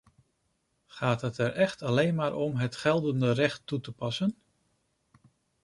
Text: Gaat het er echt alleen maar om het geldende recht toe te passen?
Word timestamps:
Gaat 0.87 1.21
het 1.21 1.37
er 1.37 1.53
echt 1.53 1.81
alleen 1.81 2.15
maar 2.15 2.33
om 2.35 2.55
het 2.55 2.75
geldende 2.75 3.31
recht 3.31 3.61
toe 3.65 3.79
te 3.81 3.91
passen? 3.91 4.35